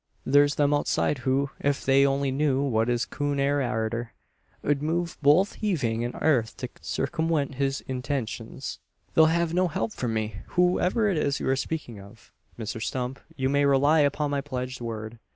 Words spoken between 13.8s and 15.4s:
upon my pledged word."